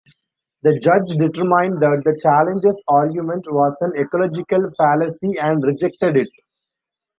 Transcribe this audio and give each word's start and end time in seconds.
The 0.63 0.79
judge 0.79 1.11
determined 1.15 1.79
that 1.83 2.01
the 2.03 2.17
challengers' 2.19 2.81
argument 2.87 3.45
was 3.51 3.77
an 3.81 3.93
ecological 3.95 4.67
fallacy 4.75 5.37
and 5.39 5.63
rejected 5.63 6.17
it. 6.17 6.29